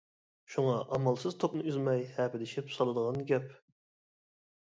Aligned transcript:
شۇڭا 0.51 0.77
ئامالسىز 0.95 1.35
توكنى 1.43 1.65
ئۈزمەي 1.71 2.01
ھەپىلىشىپ 2.15 2.73
سالىدىغان 2.77 3.21
گەپ. 3.33 3.53